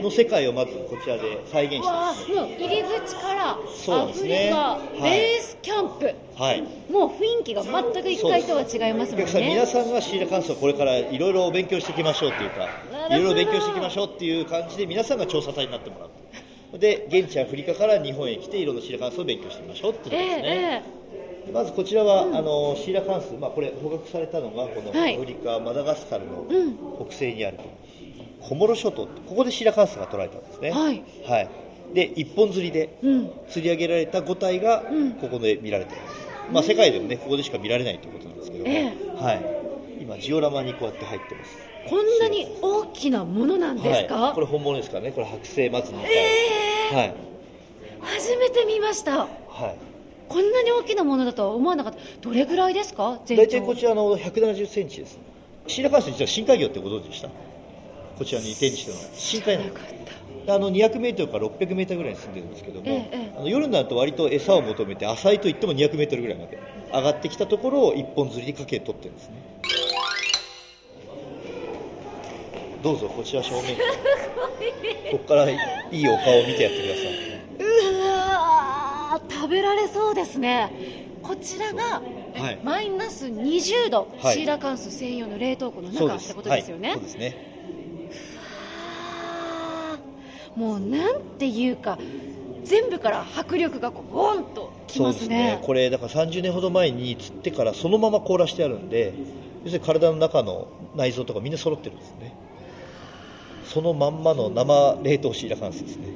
[0.00, 2.34] の世界をまずこちらで再現してますね。
[2.36, 6.62] もう入り口からアフリカ、はいベースキャンプ、はい。
[6.92, 9.66] もう雰囲気が全く1階とは違いますもんお客さん、皆ね。
[9.66, 12.68] さんがシーラカンスをこれからいろいろ勉強していきましょうっていうか、
[13.08, 16.10] いろいろ勉強していきましょうっていう感じで、皆さんが調査隊になってもらう。
[16.78, 20.84] で、現地アフリカから日本へ来て、いろんなシーラカンスを勉強してみましょうっていうことえですね。
[20.84, 21.00] ええ
[21.52, 25.16] まずこちらは、あのシーラカンス、まあ、これ捕獲されたのがこのはい。
[25.16, 26.46] アフリカ、マダガスカルの
[27.04, 27.58] 北西にある
[28.40, 30.70] コモロ諸島ここでシーラカンスが捕らえたんですね。
[30.70, 31.02] はい。
[31.26, 31.48] はい。
[31.94, 33.30] で一本釣りでうん。
[33.48, 34.84] 釣り上げられた5体が
[35.20, 36.14] ここで見られてるんです、
[36.52, 38.84] まあ、世界でもねここでしか見られないということなんですけども、え。
[39.16, 45.12] はい、今ジオラマにこうやって入ってますこんなに大きなものなんですか、はい、これ本物ですからね。
[45.12, 47.14] これ剥製松のえはい。
[48.00, 49.18] 初めて見ました。
[49.18, 49.28] はい。
[50.28, 51.98] こんなに大きなものだとは思わなかった。
[52.20, 53.20] どれぐらいですか？
[53.24, 55.18] 全大体こちらの170センチです。
[55.66, 57.28] シーラカンス実は深海魚ってご存知でした？
[58.18, 59.02] こちらに展示してるの。
[59.02, 59.70] は深海なの
[60.48, 63.34] あの200メートルから600メートルぐらいに住んでるんですけども、ええええ。
[63.36, 66.58] あの夜になると割と餌を求めて浅いといっても200メートルぐらいまで
[66.92, 69.34] 上がってきたところを一本釣りでかけて取ってるんですね
[72.82, 73.76] どうぞこちら正面
[75.10, 75.54] ここからい
[75.90, 77.30] いお顔を見てやってください。
[77.58, 80.72] うわー食べられそうですね。
[81.22, 82.00] こちらが、
[82.34, 82.60] はい。
[82.62, 84.34] マイナス20度、はい。
[84.34, 87.36] シーラカンス専用の冷凍庫の中ってことですよね、はい、そうですね。
[88.44, 91.98] あーもうなんていうか
[92.64, 95.36] 全部から迫力がこうボンときそうですね。
[95.56, 99.12] ねこれだから30年ほど前に釣ってからそのまま凍らしてあるんで
[99.64, 102.34] 要するに体の中の内臓とかみんな揃ってるんですね
[103.72, 106.08] そのまんまの生冷凍シーラカンスですね。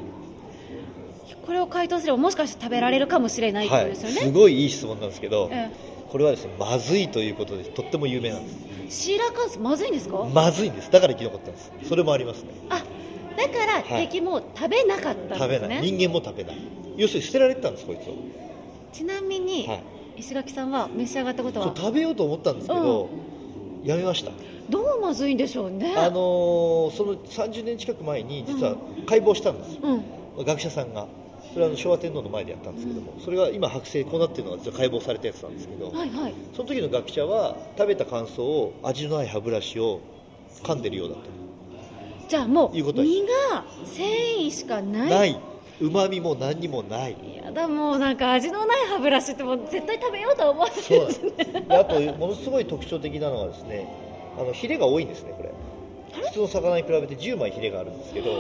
[1.46, 5.70] これを解凍すればもしかして食べられるかもしれないってことですよね、すごいいい質問なんですけど、え
[6.10, 9.04] これはですねまずいということでとっても有名なんです。
[9.04, 10.90] シーラカンスまずいんですか、まずいんです。
[10.90, 11.70] だから生き残ったんです。
[11.88, 12.48] それもありますね。
[12.70, 12.82] あ
[13.36, 14.08] だからはい。
[14.08, 15.92] 敵も食べなかった食べんですね、ない。
[15.92, 16.56] 人間も食べない。
[16.96, 18.14] 要するに捨てられてたんですこいつを。
[18.92, 19.82] ちなみに、はい。
[20.16, 21.72] 石垣さんは召し上がったことは？
[21.76, 23.10] 食べようと思ったんですけど、
[23.84, 24.32] やめました。
[24.68, 25.94] どうまずいんでしょうね。
[25.96, 29.80] あのーその30年近く前に実は解剖したんですよ、
[30.36, 30.44] うん。
[30.44, 31.06] 学者さんが。
[31.52, 36.34] それは昭和天皇の前でやったんですけども、それが今剥製こうなってるのが実は解剖されたやつなんですけど、はいはい。
[36.56, 40.00] その時の学者は食べた感想を味のない歯ブラシを
[40.62, 41.20] 噛んでるようだと
[42.28, 45.10] じゃあもう身が繊維しかない。
[45.10, 45.40] ない。
[45.80, 47.16] うまみも何にもない。
[47.33, 51.20] やだもうなんか味のない歯ブラシってもう絶対食べようとは思わないでです。
[51.20, 53.88] すであとものすごい特徴的なのはですね
[54.38, 55.52] あのヒレが多いんですねこれ。
[56.22, 58.30] 普通の魚に比べて10枚ヒレがあるんですけど。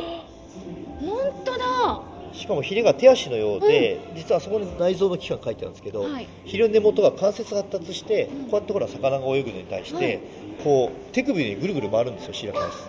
[1.00, 2.02] 本当だ。
[2.32, 6.26] しかもヒレが手足のようで、実はあそこに内臓の器官書いてあるんですけど、はい。
[6.44, 10.20] ヒレの根元が関節が発達して、こうやってほら魚が泳ぐのに対して、はい。
[10.62, 12.88] こう手首にぐるぐる回るんですよシーラカンス。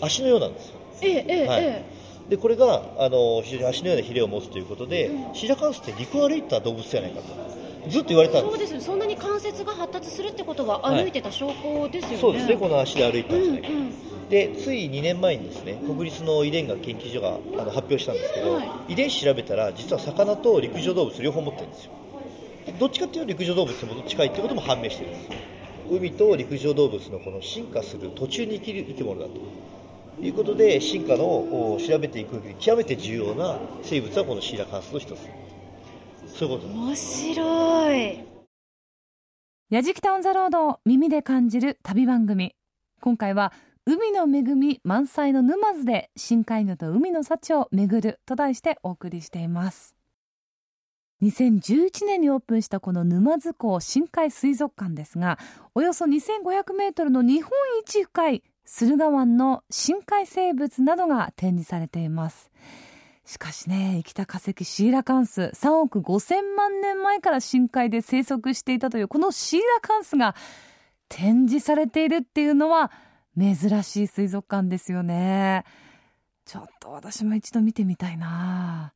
[0.00, 0.76] 足のようなんですよ。
[1.02, 1.64] ええええ、はい。
[1.64, 1.84] え
[2.28, 7.46] でこれがあの非常に足のようなヒレを持つということで、シーラカンスって陸を歩いた動物じゃないかと。
[7.88, 8.54] ずっと言われてたんです。
[8.56, 8.80] えそうですよ。
[8.80, 12.56] そんなに関節が発達するってことははい歩いてた証拠ですよね、そうですね。
[12.56, 14.28] この足で歩いたんじゃないか、うんうん。
[14.28, 18.92] でつい2年前にですね国立の遺伝学研究所があの発表したんですけど、はい。
[18.92, 21.92] 遺伝子調べたら実は魚と陸上動物両方持ってるんですよ。
[22.80, 25.28] どっちかっていうと陸上動物にも近いってことも判明してるんです。
[25.28, 25.34] よ
[25.88, 29.34] 海と陸上動物のこの進化する途中に生きる生き物だと
[30.20, 35.18] いうことで進化のお調べていく上で極めて重要な生物はこのシーラカンスの一つ。
[36.26, 36.72] そういうこと。
[36.72, 38.20] 面白い。
[39.68, 42.54] やじきたオンザロードを耳で感じる旅番組。
[43.00, 43.52] 今回は
[43.84, 49.96] 海の恵み満載の沼津で深海魚と海の幸を巡ると題してお送りしています。
[51.22, 55.38] 2011年にオープンしたこの沼津港深海水族館ですが
[55.74, 62.50] およそ2500メートルの日本一深い駿河湾の深海生物などが展示されています。
[63.24, 70.36] しかしね生きた化石シーラカンス3億5000万年前から深海で生息していたというこのシーラカンスが
[71.08, 72.92] 展示されているっていうのは
[73.38, 75.64] 珍しい水族館ですよね。
[76.44, 78.92] ちょっと私も一度見てみたいな。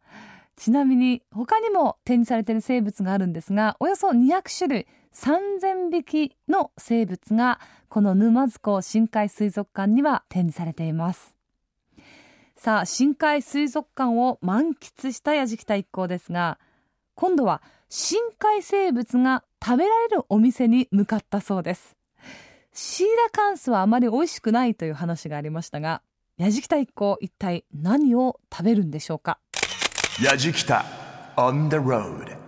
[0.57, 4.87] ちなみに他にも展示されている生物があるんですがおよそ200種類。
[5.15, 11.35] 3000匹の生物がこの沼津港深海水族館には展示されています。
[12.57, 16.59] さあ深海水族館を満喫したやじきた一行ですが
[17.15, 21.97] 今度は深海生物が食べられるお店に向かったそうです。
[22.73, 26.03] シーラカンスはあまり美味しくないという話がありましたが
[26.37, 29.39] やじきた一行一体何を食べるんでしょうか
[30.21, 30.85] ？Yajikita
[31.37, 32.40] on the road.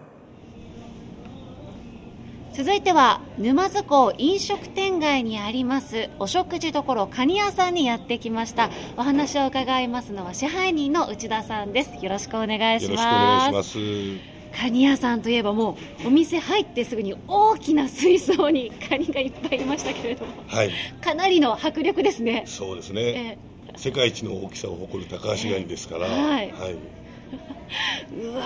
[2.52, 8.68] 続いては沼津港飲食店街にありますお食事処カニ屋さんにやってきました。
[8.98, 12.04] お話を伺いますのは支配人の内田さんです。
[12.04, 13.78] よろしくお願いします。
[14.54, 20.70] カニ屋さんといえばもうお店入ってすぐに大きな水槽にカニがいっぱいいましたけれどもはい。
[21.00, 22.44] かなりの迫力ですね。
[22.46, 23.38] そうですね、
[23.76, 26.52] 世界一の大きさを誇る高橋ガニですから、はい
[28.22, 28.42] うわ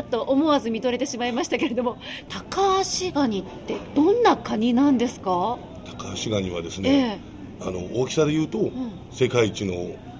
[0.00, 1.98] ーと思わず見とれてしまいましたけれども
[2.28, 5.58] 高橋ガニってどんなカニなんですか？
[5.98, 7.20] 高橋ガニはですね、
[7.60, 8.70] あの大きさで言うと、
[9.10, 9.74] 世界一の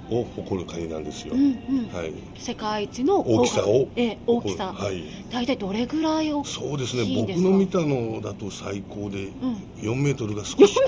[0.08, 1.88] を誇るカニなんですよ、うんうん。
[1.92, 5.02] はい、世界一の大きさをええ大きさ、はい。
[5.32, 7.02] 大体どれぐらい大きいそうですね。
[7.16, 9.32] 僕の見たのだと最高で
[9.78, 10.78] 4メートルが少し。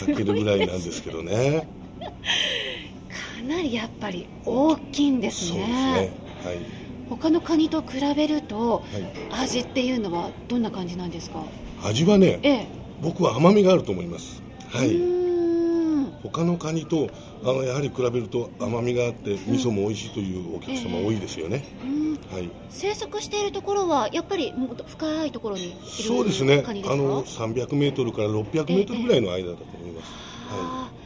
[0.00, 1.60] かけるぐらいなんですけどね。
[1.60, 1.66] か
[3.42, 5.50] なりやっぱり大きいんですね。
[5.50, 5.74] そうですね。
[6.44, 6.58] はい。
[7.10, 9.42] 他のカニと比べると、はい。
[9.42, 11.42] 味っていうのはどんな感じなんですか？
[11.84, 12.66] 味はねええ。
[13.02, 14.42] 僕は甘みがあると思います。
[14.70, 15.02] はうい
[16.22, 17.10] 他のカニと
[17.42, 22.12] あのやはり比べると甘みがあって味噌も美味しいというお客様多いですよね、うん。
[22.32, 22.48] はい。
[22.70, 26.62] 生息しているところはやっぱりもっと深いところにいるそうですね。
[26.66, 30.12] あの300メートルから600メートルぐらいの間だと思います、
[30.50, 31.01] あー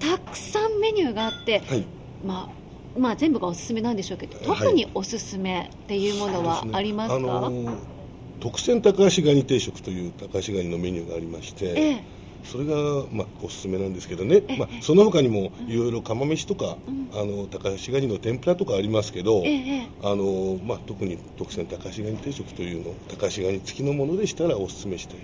[0.00, 1.84] たくさんメニューがあって、はい。
[2.24, 4.58] まあまあ、全部がおすすめなんでしょうけどはい。
[4.58, 7.98] 特におすすめっていうものはありますか、あのー
[8.40, 12.04] 特選高橋ガニ定食という高橋ガニのメニューがありまして、ええ。
[12.44, 12.74] それが、
[13.10, 16.76] まあ、おすすめなんですけどね、まあ、その他にもいろいろ釜飯とか、
[17.12, 25.18] あの高橋ガニの天ぷらとかありますけど、ええあのまあ、特に特選高橋ガニ定食というの高橋ガニ付きのものでしたらおすすめしたい。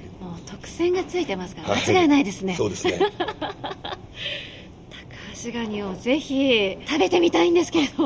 [0.46, 1.94] 特選がついてますからはい。
[1.94, 2.98] 間違いないですね、そうですね
[5.44, 8.04] 高橋ガニをぜひ食べてみたいんですけれど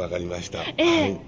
[0.00, 1.00] わかりました、ええ。
[1.02, 1.20] はい。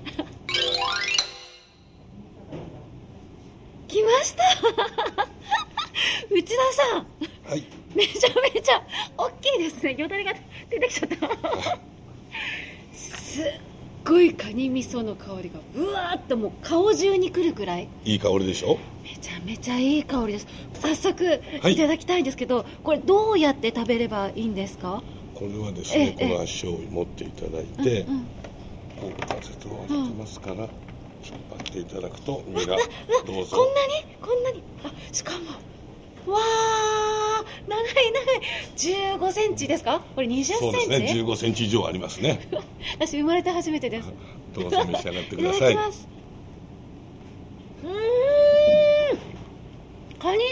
[3.88, 4.42] 来ました。
[6.30, 7.06] 内田さん。
[7.50, 7.64] はい。
[7.92, 8.82] めちゃめちゃ
[9.16, 9.96] 大きいですね。
[9.98, 10.32] よだれが
[10.70, 11.28] 出てきちゃった。
[12.92, 13.44] すっ
[14.04, 17.88] ごいカニ味噌の香りがうわーっともう顔中にくるくらい。
[18.04, 18.78] いい香りでしょ？
[19.02, 20.46] めちゃめちゃいい香りです。
[20.74, 21.24] 早速
[21.62, 21.72] はい。
[21.72, 25.02] いただきたいんですけど、これどうやって食べればいいんですか？
[25.38, 26.28] これはですね、ええ。
[26.28, 28.22] この足を持っていただいて、うんうん。
[29.00, 30.68] こう関節を当ててますから、引っ
[31.50, 32.76] 張っていただくと身が
[33.24, 33.56] どうぞ。
[33.56, 34.04] こんなに？
[34.20, 34.62] こんなに？
[34.84, 39.18] あしかもわあ長い長い。
[39.20, 40.00] 15センチですか？
[40.16, 40.54] これ20センチ？
[40.58, 42.48] そうですね15センチ以上ありますね。
[42.98, 44.12] 私生まれて初めてです。
[44.54, 45.52] どうぞ召し上がってくだい。
[45.52, 46.08] たさいだきます。
[47.84, 47.90] うー
[49.14, 49.18] ん。
[50.18, 50.44] カニジ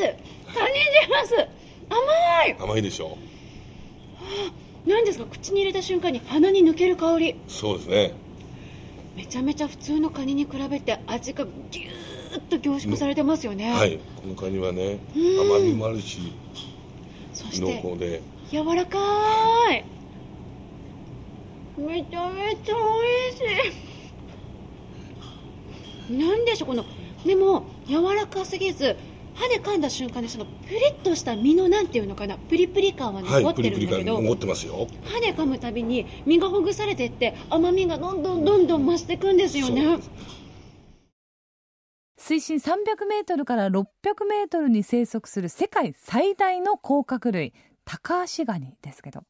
[0.00, 0.54] ュース。
[0.54, 1.48] カニジュース。
[1.90, 2.56] 甘い。
[2.58, 3.18] 甘いでしょ
[4.86, 5.26] 何ですか？
[5.26, 7.36] 口に入れた瞬間に鼻に抜ける香り。
[7.48, 8.12] そうですね。
[9.16, 13.98] めちゃめちゃ普通のカニに比べて味がギューッと凝縮されてますよね、はい。
[14.16, 15.40] このカニはねうん。
[15.58, 16.32] 甘みもあるし
[17.34, 18.22] そして濃厚で。
[18.50, 18.98] 柔らか
[19.72, 19.84] い。
[21.76, 22.80] めちゃめちゃ美
[23.30, 23.42] 味し
[26.10, 26.18] い。
[26.18, 26.84] なんでしょうこの
[27.24, 28.96] でも柔らかすぎず
[29.40, 34.86] 歯で噛んだ瞬間にそのプリッとした身のなんていうのかなプリプリ感ははい残ってプリプリ感るんだけど、残ってますよ。
[35.02, 39.98] 歯で噛むたびに身がほぐされていって甘みがどんどんどんどん増していくんですよね。
[42.18, 43.86] 水深300メートルから600
[44.28, 47.54] メートルに生息する世界最大の甲殻類
[47.86, 49.24] タカアシガニですけど。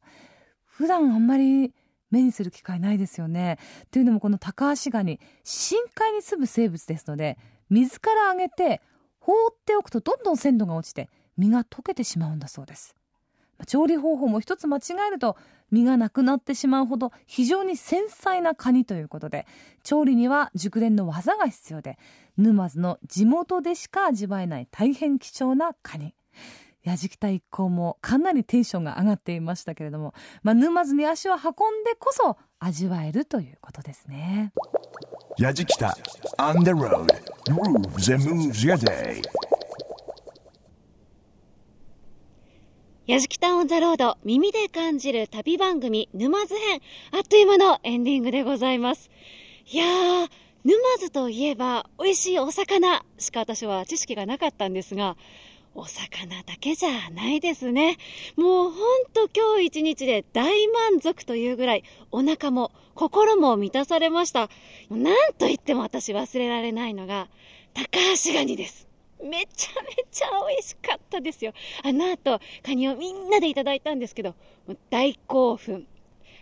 [0.65, 1.73] 普段あんまり
[2.09, 3.59] 目にする機会ないですよね。
[3.91, 7.37] というのもこのタカアシガニ深海に住む生物ですので
[7.69, 8.81] 水から上げて
[9.21, 12.95] 放っておくとどんどん鮮度が落ちて身が溶けてしまうんだそうです。
[13.67, 15.37] 調理方法も一つ間違えると
[15.69, 19.45] 身がなくなってしまうほど非常に繊細なカニということで
[19.83, 21.99] 調理には熟練の技が必要で
[22.37, 26.13] 沼津の地元でしか味わえない大変貴重なカニ。
[26.83, 34.53] やじきた一行もかなりテンションが上がっていましたけれども、まあ、沼津に足を運んでこそ味わえるということですね。
[35.39, 35.97] やじきた。
[36.37, 37.07] On the road.
[37.49, 39.19] Grooves and moves your day.
[43.07, 46.81] やじきたオンザロード耳で感じる旅番組沼津編。
[47.11, 49.09] あっという間のエンディングでございます。
[49.65, 50.29] いやー
[50.63, 55.17] 沼津といえば美味しいお魚しか私は知識がなかったんですが
[55.73, 57.97] お魚だけじゃないですね。
[58.35, 64.49] もうほんと今日一日で大満足というぐらいお腹も心も満たされました。
[64.89, 67.29] なんと言っても私忘れられないのが
[67.73, 68.87] 高橋ガニです。
[69.23, 71.53] めちゃめちゃ美味しかったですよ。
[71.83, 74.35] あの後、カニをみんなでいただいたんですけど、
[74.89, 75.87] 大興奮。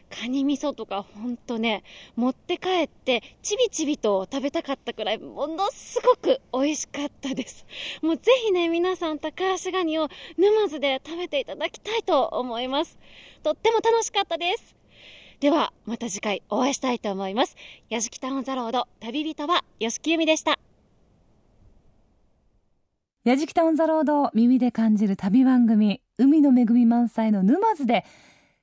[0.10, 1.84] カニ味噌とかほんとね、
[2.16, 7.66] 持って帰ってちびちびと食べたかったくらいものすごく美味しかったです。
[8.02, 12.98] もうぜひね、皆さん高橋ガニを沼津で食べていただきたいと思います。
[13.44, 14.76] とっても楽しかったです。
[15.40, 17.56] では、また次回お会いしたいと思います。
[17.90, 20.60] 屋敷タウンザロード旅人は吉木由美でした。
[23.26, 28.06] やじきタウンザロード耳で感じる旅番組海の恵み満載の沼津で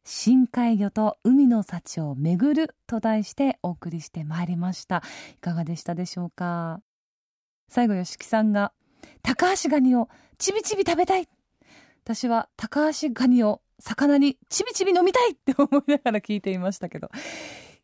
[0.09, 5.02] 深海魚と海の幸を巡ると題してお送りしてまいりました。
[5.34, 6.80] いかがでしたでしょうか？
[7.68, 8.72] 最後吉木さんが
[9.22, 11.28] 高橋ガニをちびちび食べたい。
[12.04, 17.11] 私は高橋ガニを魚にちびちび飲みたいって 思いながら聞いていましたけど。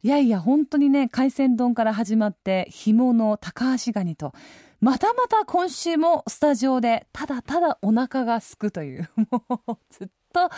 [0.05, 4.33] いやいや本当にね海鮮丼から始まって干物高橋ガニと
[4.81, 10.51] またまた今週もスタジオでただただお腹がすくという もうずっと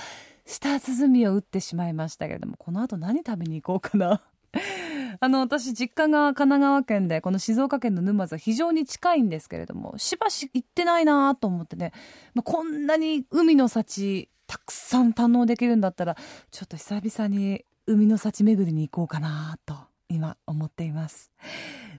[0.44, 4.22] 舌鼓を打ってしまいましたけれどもこの後何食べに行こうかな。
[5.20, 11.92] あの私実家が神奈川県でこの静岡県の沼津は非常に近いんですけれどもしばし行ってないなと思ってね、
[12.34, 16.16] まあ、こんなに海の幸たくさん堪能できるんだったら
[16.50, 19.74] ちょっと久々に海の幸巡りに行こうかなと
[20.08, 21.32] 今思っています。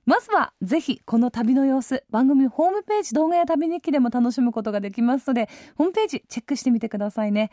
[0.05, 7.51] まずはぜひこの旅の様子番組ホームページ動画や旅日記でも楽しむことができますのでホームページチェックしてみてくださいね。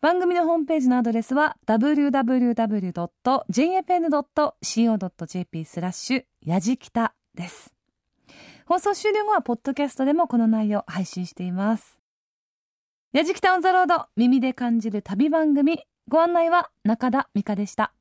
[0.00, 2.04] 番組のホームページのアドレスは www.jfn.co.jp
[5.64, 7.74] スラッシュやじきたです。
[8.66, 11.98] 放送終了後はポッドキャストでもこの内容配信しています。
[13.12, 15.82] やじきたオンザロード耳で感じる旅番組。
[16.08, 17.92] ご案内は中田美香でした。